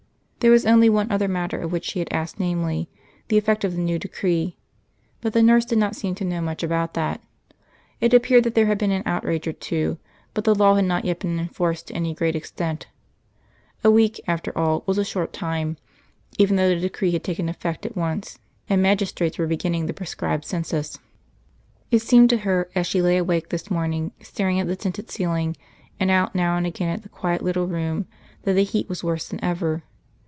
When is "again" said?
26.65-26.89